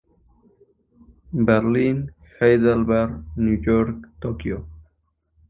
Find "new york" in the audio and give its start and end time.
3.35-4.09